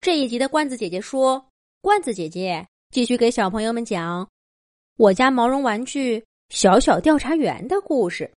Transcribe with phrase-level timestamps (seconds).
[0.00, 1.46] 这一集的罐子姐姐说
[1.82, 4.26] ：“罐子姐姐继续给小朋友们讲
[4.96, 8.32] 我家毛绒玩具小小调查员的故事。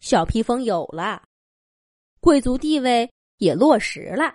[0.00, 1.26] 小披风有了，
[2.20, 4.34] 贵族地位也落实了。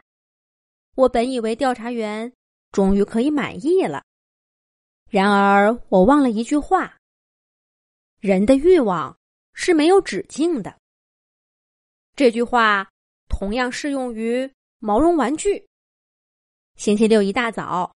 [0.96, 2.34] 我本以为调查员
[2.72, 4.04] 终于可以满意了，
[5.12, 6.98] 然而我忘了一句话：
[8.20, 9.16] 人的欲望
[9.54, 10.76] 是没有止境的。
[12.16, 12.90] 这句话。”
[13.28, 14.50] 同样适用于
[14.80, 15.68] 毛绒玩具。
[16.76, 17.90] 星期六一大早，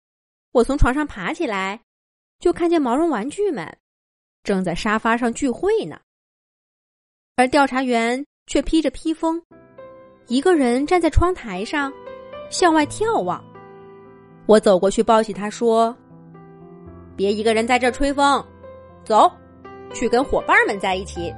[0.52, 1.80] 我从床上爬起来，
[2.38, 3.66] 就看见毛绒玩具们
[4.42, 5.98] 正在沙发上聚会呢，
[7.36, 9.42] 而调查员却披着披风，
[10.26, 11.90] 一个人站在窗台上
[12.50, 13.42] 向外眺望。
[14.44, 15.96] 我走过去抱起他说
[17.16, 18.46] ：“别一个人在这吹风，
[19.04, 19.30] 走，
[19.94, 21.34] 去跟伙伴们在一起。”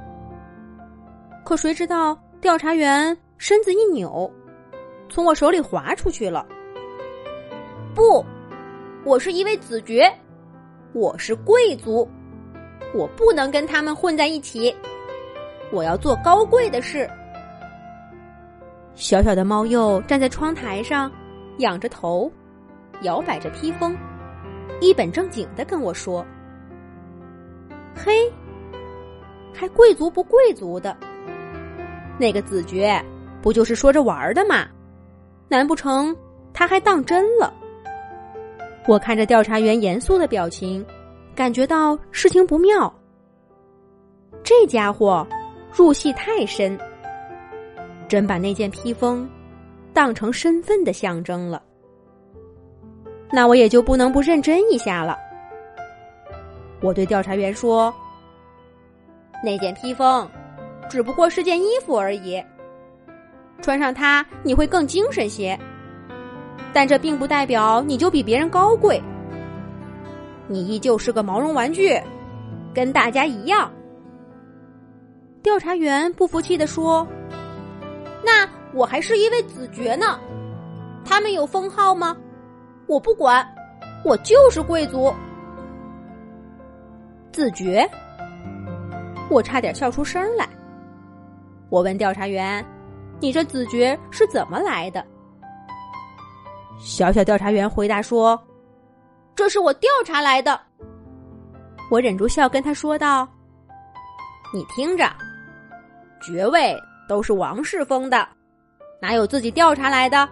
[1.45, 3.17] 可谁知道调查员。
[3.41, 4.29] 身子一扭，
[5.07, 6.45] 从我手里滑出去了。
[7.93, 8.23] 不，
[9.03, 10.11] 我是一位子爵，
[10.93, 12.07] 我是贵族，
[12.93, 14.75] 我不能跟他们混在一起。
[15.71, 17.09] 我要做高贵的事。
[18.95, 21.11] 小小的猫鼬站在窗台上，
[21.59, 22.31] 仰着头，
[23.01, 23.97] 摇摆着披风，
[24.81, 26.25] 一本正经的跟我说
[27.95, 28.31] ：“嘿，
[29.53, 30.95] 还贵族不贵族的，
[32.19, 33.03] 那个子爵。”
[33.41, 34.67] 不就是说着玩的吗？
[35.47, 36.13] 难不成
[36.53, 37.53] 他还当真了？
[38.89, 40.83] 我看着调查员严肃的表情，
[41.35, 42.91] 感觉到事情不妙。
[44.43, 45.27] 这家伙
[45.71, 46.75] 入戏太深，
[48.07, 49.29] 真把那件披风
[49.93, 51.61] 当成身份的象征了。
[53.31, 55.15] 那我也就不能不认真一下了。
[56.81, 57.93] 我对调查员说
[59.45, 60.27] ：“那件披风
[60.89, 62.43] 只不过是件衣服而已。”
[63.61, 65.55] 穿上它，你会更精神些。
[66.73, 69.01] 但这并不代表你就比别人高贵。
[70.47, 71.99] 你依旧是个毛绒玩具，
[72.73, 73.71] 跟大家一样。
[75.41, 77.07] 调查员不服气的说
[78.25, 80.19] ：“那我还是一位子爵呢，
[81.05, 82.15] 他们有封号吗？
[82.87, 83.47] 我不管，
[84.03, 85.13] 我就是贵族。”
[87.31, 87.89] 子爵，
[89.29, 90.47] 我差点笑出声来。
[91.69, 92.65] 我问调查员。
[93.21, 95.05] 你这子爵是怎么来的？
[96.79, 98.41] 小小调查员回答说
[99.35, 100.59] ：“这是我调查来的。”
[101.91, 103.27] 我忍住笑跟他说道
[104.53, 105.11] ：“你听着，
[106.21, 106.75] 爵位
[107.07, 108.27] 都是王室封的，
[109.01, 110.27] 哪有自己调查来的？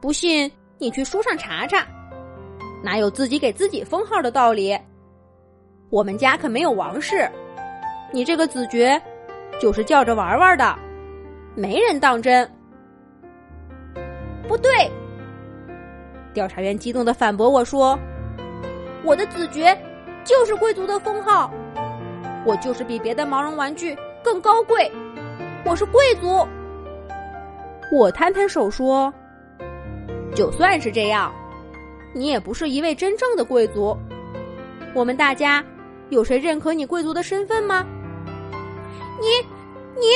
[0.00, 1.86] 不信你去书上查查，
[2.82, 4.76] 哪有自己给自己封号的道理？
[5.90, 7.30] 我们家可没有王室，
[8.12, 9.00] 你这个子爵
[9.60, 10.76] 就是叫着玩玩的。”
[11.54, 12.46] 没人当真，
[14.46, 14.70] 不对。
[16.36, 17.98] 调查员激动的反驳我说
[19.02, 19.74] ：“我的子爵
[20.22, 21.50] 就是贵族的封号，
[22.44, 24.92] 我就是比别的毛绒玩具更高贵，
[25.64, 26.46] 我是贵族。”
[27.90, 29.10] 我摊摊手说
[30.36, 31.32] ：“就算是这样，
[32.14, 33.96] 你也不是一位真正的贵族。
[34.92, 35.64] 我们大家
[36.10, 37.82] 有谁认可你贵族的身份吗？
[39.18, 39.26] 你，
[39.98, 40.06] 你。”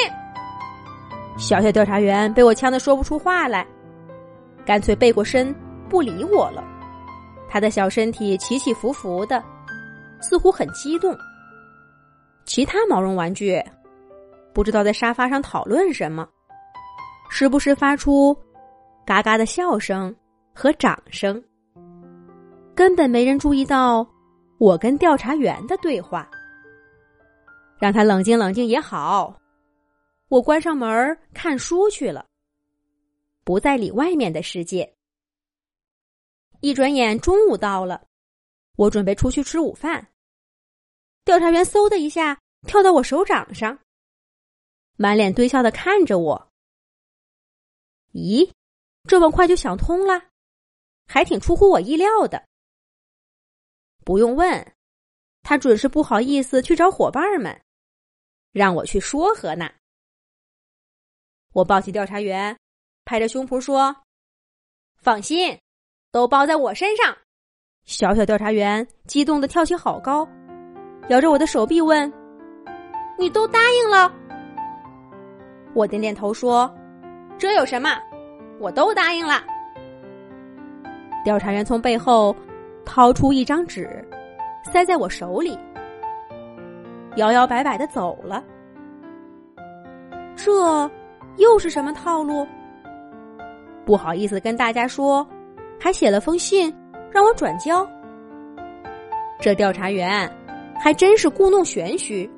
[1.42, 3.66] 小小调查员被我呛得说不出话来，
[4.66, 5.54] 干脆背过身
[5.90, 6.64] 不理我了。
[7.48, 9.42] 他的小身体起起伏伏的，
[10.22, 11.14] 似乎很激动。
[12.46, 13.60] 其他毛绒玩具
[14.54, 16.28] 不知道在沙发上讨论什么，
[17.28, 18.36] 时不时发出
[19.04, 20.14] 嘎嘎的笑声
[20.54, 21.42] 和掌声，
[22.74, 24.06] 根本没人注意到
[24.58, 26.28] 我跟调查员的对话。
[27.78, 29.34] 让他冷静冷静也好。
[30.28, 32.24] 我关上门看书去了，
[33.42, 34.88] 不再理外面的世界。
[36.60, 38.06] 一转眼中午到了，
[38.76, 40.12] 我准备出去吃午饭。
[41.24, 43.78] 调查员嗖的一下跳到我手掌上，
[44.96, 46.52] 满脸堆笑的看着我。
[48.12, 48.52] 咦，
[49.04, 50.30] 这么快就想通了，
[51.06, 52.46] 还挺出乎我意料的。
[54.04, 54.74] 不用问，
[55.42, 57.62] 他准是不好意思去找伙伴们，
[58.52, 59.72] 让我去说和呢。
[61.52, 62.58] 我抱起调查员，
[63.04, 64.04] 拍着胸脯说
[64.98, 65.58] ：“放心，
[66.12, 67.16] 都包在我身上。”
[67.86, 70.28] 小小调查员激动的跳起好高，
[71.08, 72.12] 摇着我的手臂问
[73.18, 74.12] ：“你都答应了？”
[75.74, 76.72] 我点点头说
[77.38, 77.90] ：“这有什么？
[78.58, 79.42] 我都答应了。”
[81.24, 82.34] 调查员从背后
[82.84, 84.06] 掏出一张纸，
[84.72, 85.58] 塞在我手里，
[87.16, 88.42] 摇摇摆摆的走了。
[90.36, 90.90] 这。
[91.36, 92.46] 又是什么套路？
[93.86, 95.26] 不好意思跟大家说，
[95.80, 96.72] 还写了封信
[97.10, 97.88] 让我转交。
[99.40, 100.30] 这调查员
[100.78, 102.30] 还真是故弄玄虚。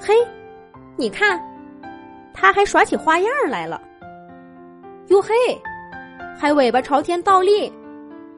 [0.00, 0.14] 嘿，
[0.96, 1.38] 你看，
[2.32, 3.80] 他还耍起花样来了。
[5.08, 5.28] 哟嘿，
[6.36, 7.70] 还尾巴朝天倒立，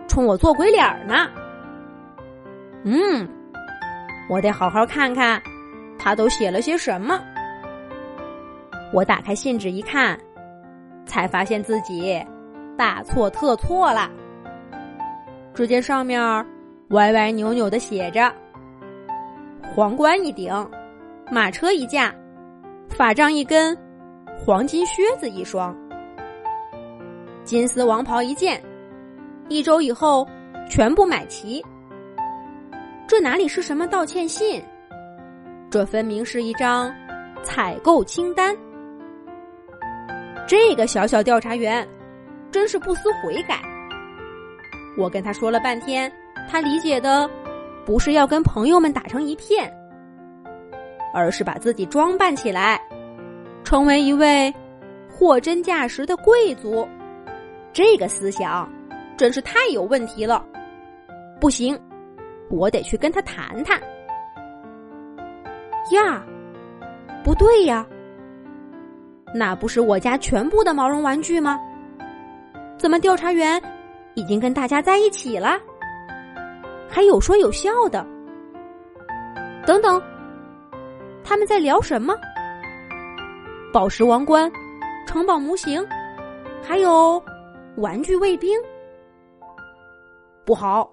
[0.09, 1.29] 冲我做鬼脸呢。
[2.83, 3.29] 嗯，
[4.29, 5.41] 我得好好看看，
[5.97, 7.21] 他都写了些什么。
[8.93, 10.19] 我打开信纸一看，
[11.05, 12.25] 才发现自己
[12.77, 14.11] 大错特错了。
[15.55, 16.21] 只见上面
[16.91, 18.33] 歪歪扭扭的写着
[19.75, 20.53] ：“皇冠一顶，
[21.31, 22.15] 马车一架，
[22.89, 23.77] 法杖一根，
[24.39, 25.75] 黄金靴子一双，
[27.43, 28.63] 金丝王袍一件，
[29.49, 30.27] 一周以后
[30.69, 31.65] 全部买齐。”
[33.09, 34.63] 这哪里是什么道歉信？
[35.71, 36.93] 这分明是一张
[37.43, 38.57] 采购清单。
[40.47, 41.87] 这个小小调查员
[42.57, 43.61] 真是不思悔改。
[44.97, 46.11] 我跟他说了半天，
[46.49, 47.29] 他理解的
[47.85, 49.71] 不是要跟朋友们打成一片，
[51.13, 52.81] 而是把自己装扮起来，
[53.63, 54.51] 成为一位
[55.07, 56.89] 货真价实的贵族。
[57.75, 58.67] 这个思想
[59.19, 60.43] 真是太有问题了，
[61.39, 61.79] 不行，
[62.49, 63.79] 我得去跟他谈谈。
[65.93, 66.25] 呀，
[67.23, 67.87] 不对呀。
[69.35, 71.61] 那不是我家全部的毛绒玩具吗？
[72.79, 73.61] 怎么调查员
[74.15, 75.59] 已经跟大家在一起了？
[76.89, 78.07] 还有说有笑的。
[79.67, 80.01] 等等，
[81.25, 82.15] 他们在聊什么？
[83.73, 84.51] 宝石王冠、
[85.07, 85.85] 城堡模型，
[86.63, 87.23] 还有
[87.77, 88.59] 玩具卫兵。
[90.45, 90.91] 不好，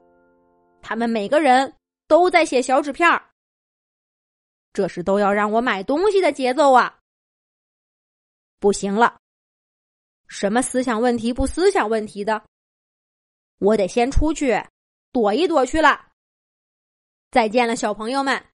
[0.81, 1.71] 他们每个人
[2.07, 3.21] 都在写小纸片儿。
[4.73, 6.97] 这是都要让我买东西的节奏啊！
[8.59, 9.19] 不行了，
[10.27, 12.43] 什么思想问题不思想问题的，
[13.59, 14.61] 我得先出去
[15.11, 16.07] 躲一躲去了。
[17.31, 18.45] 再见了，小朋友们，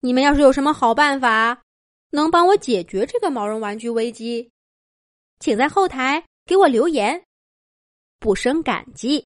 [0.00, 1.62] 你们要是有什么好办法
[2.10, 4.50] 能帮我解决这个毛绒玩具危机，
[5.40, 7.24] 请在后台给我留言，
[8.18, 9.20] 不胜感激。